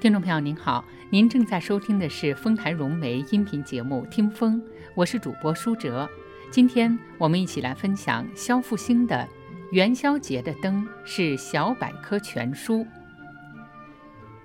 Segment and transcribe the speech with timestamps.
[0.00, 4.62] 听众朋友您好，您正在收听的是丰台融媒音频节目《听风》，
[4.94, 6.08] 我是主播舒哲。
[6.52, 9.16] 今天我们一起来分享肖复兴的
[9.72, 12.86] 《元宵节的灯》是小百科全书。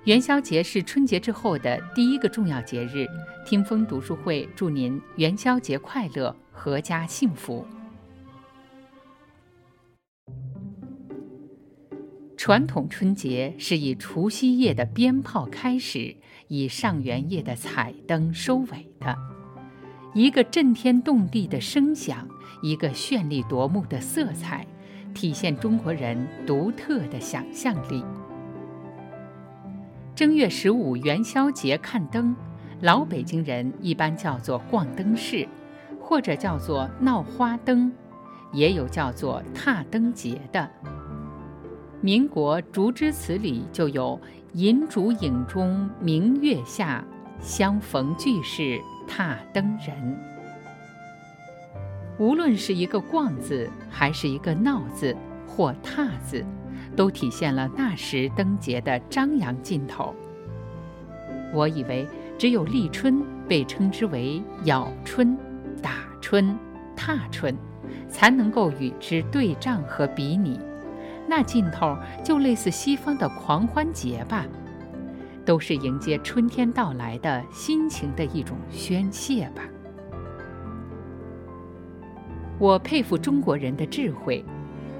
[0.05, 3.05] 元宵节是春节之后的第一个重要节日，
[3.45, 7.63] 听风读书会祝您元宵节快乐，阖家幸福。
[12.43, 16.13] 传统春节是以除夕夜的鞭炮开始，
[16.49, 19.17] 以上元夜的彩灯收尾的。
[20.13, 22.27] 一个震天动地的声响，
[22.61, 24.67] 一个绚丽夺目的色彩，
[25.13, 28.03] 体现中国人独特的想象力。
[30.13, 32.35] 正月十五元宵节看灯，
[32.81, 35.47] 老北京人一般叫做逛灯市，
[35.97, 37.89] 或者叫做闹花灯，
[38.51, 40.69] 也有叫做踏灯节的。
[42.03, 44.19] 民国竹枝词里就有
[44.51, 47.01] “银烛影中明月下，
[47.39, 48.77] 相逢俱是
[49.07, 50.19] 踏灯人”。
[52.19, 55.15] 无论是一个“逛”字，还是一个“闹”字
[55.47, 56.45] 或“踏”字，
[56.93, 60.13] 都体现了那时灯节的张扬劲头。
[61.53, 62.05] 我以为
[62.37, 65.37] 只有立春被称之为“咬春
[65.81, 66.53] ”“打春
[66.97, 67.55] ”“踏春”，
[68.11, 70.59] 才能够与之对仗和比拟。
[71.27, 74.45] 那劲头就类似西方的狂欢节吧，
[75.45, 79.63] 都是迎接春天到来的心情的一种宣泄吧。
[82.59, 84.45] 我佩服中国人的智慧，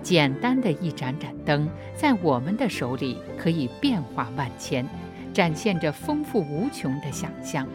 [0.02, 4.86] 简单的一盏盏灯，在我们的手里可以变化万千，
[5.34, 7.68] 展现着丰富无穷的想象。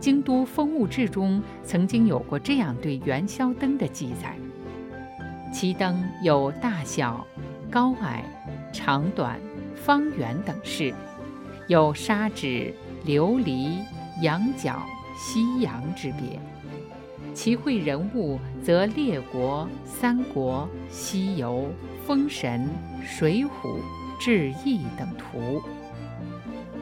[0.00, 4.36] 京都风物志中曾经有过这样对元宵灯的记载。
[5.52, 7.26] 其灯有大小、
[7.70, 8.24] 高矮、
[8.72, 9.40] 长短、
[9.74, 10.94] 方圆等式，
[11.66, 12.72] 有砂纸、
[13.04, 13.78] 琉璃、
[14.22, 14.80] 羊角、
[15.16, 16.38] 西洋之别。
[17.34, 21.70] 其绘人物则列国、三国、西游、
[22.06, 22.68] 封神、
[23.04, 23.80] 水浒、
[24.20, 25.62] 志异等图；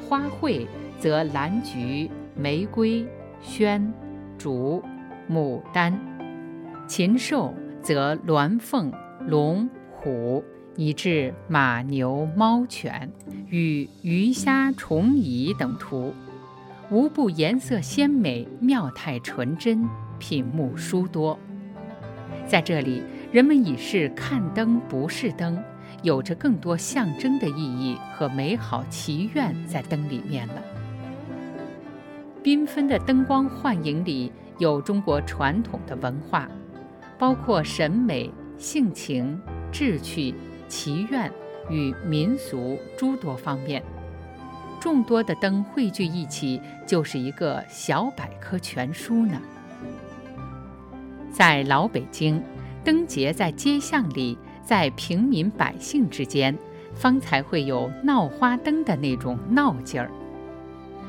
[0.08, 0.66] 花卉
[0.98, 3.06] 则兰菊、玫瑰、
[3.42, 3.92] 萱、
[4.38, 4.82] 竹、
[5.30, 5.98] 牡丹、
[6.86, 7.54] 禽兽。
[7.86, 8.92] 则鸾凤、
[9.28, 10.42] 龙虎，
[10.74, 13.12] 以至马牛猫犬，
[13.48, 16.12] 与鱼虾虫蚁等图，
[16.90, 19.88] 无不颜色鲜美，妙态纯真，
[20.18, 21.38] 品目殊多。
[22.44, 25.62] 在这里，人们已是看灯不是灯，
[26.02, 30.54] 有着更多象征的意义和美好祈愿在灯里面了。
[32.42, 36.48] 缤纷的灯光幻影里，有中国传统的文化。
[37.18, 39.40] 包括审美、性情、
[39.72, 40.34] 志趣、
[40.68, 41.30] 祈愿
[41.70, 43.82] 与民俗诸多方面，
[44.80, 49.40] 众多的灯汇聚一起，就是一个小百科全书呢。
[51.30, 52.42] 在老北京，
[52.84, 56.56] 灯节在街巷里，在平民百姓之间，
[56.94, 60.10] 方才会有闹花灯的那种闹劲儿。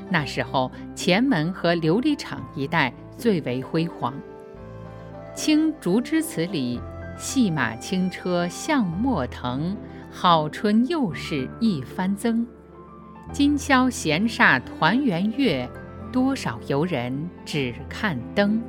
[0.09, 4.13] 那时候，前门和琉璃厂一带最为辉煌。
[5.37, 6.81] 《青竹枝词》里，
[7.15, 9.77] 戏马轻车向莫腾，
[10.09, 12.45] 好春又是一番增。
[13.31, 15.69] 今宵闲煞团圆月，
[16.11, 18.59] 多少游人只看灯。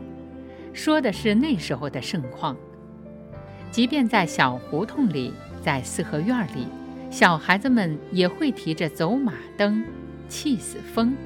[0.75, 2.55] 说的是那时候的盛况。
[3.71, 6.67] 即便在小胡同里，在四合院里，
[7.11, 9.83] 小孩子们也会提着走马灯，
[10.29, 11.17] 气死风，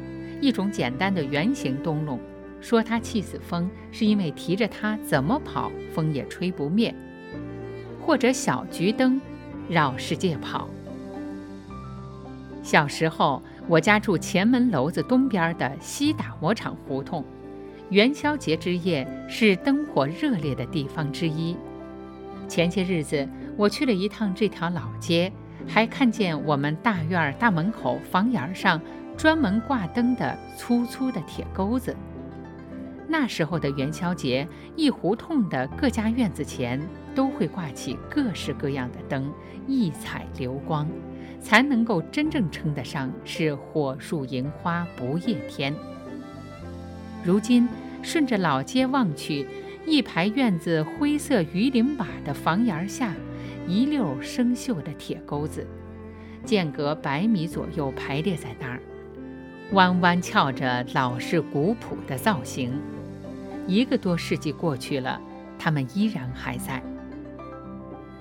[0.40, 2.20] 一种简单的圆形灯笼。
[2.62, 6.94] 说他气死风，是因为提着它怎么跑，风也吹不灭。
[8.00, 9.20] 或者小桔灯，
[9.68, 10.68] 绕世界跑。
[12.62, 17.24] 小时候，我家住前门楼子东边的西打磨厂胡同，
[17.90, 21.56] 元宵节之夜是灯火热烈的地方之一。
[22.48, 25.32] 前些日子，我去了一趟这条老街，
[25.66, 28.80] 还看见我们大院大门口房檐上
[29.16, 31.96] 专门挂灯的粗粗的铁钩子。
[33.12, 36.80] 那时候的元宵节，一胡同的各家院子前
[37.14, 39.30] 都会挂起各式各样的灯，
[39.66, 40.88] 异彩流光，
[41.38, 45.74] 才能够真正称得上是火树银花不夜天。
[47.22, 47.68] 如今
[48.02, 49.46] 顺着老街望去，
[49.84, 53.12] 一排院子灰色鱼鳞瓦的房檐下，
[53.68, 55.66] 一溜生锈的铁钩子，
[56.46, 58.80] 间隔百米左右排列在那儿，
[59.72, 62.72] 弯弯翘着老式古朴的造型。
[63.66, 65.20] 一个多世纪过去了，
[65.58, 66.82] 它们依然还在。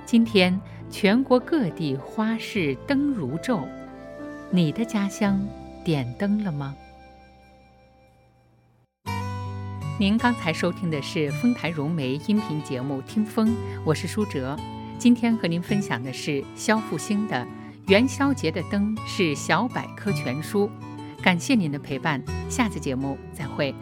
[0.05, 0.59] 今天，
[0.89, 3.63] 全国各地花市灯如昼，
[4.49, 5.45] 你的家乡
[5.85, 6.75] 点灯了吗？
[9.99, 13.49] 您刚才收听的是丰台融媒音频节目《听风》，
[13.85, 14.57] 我是舒哲。
[14.97, 17.35] 今天和您分享的是肖复兴的
[17.87, 20.67] 《元宵节的灯是小百科全书》。
[21.23, 23.75] 感谢您的陪伴，下次节目再会。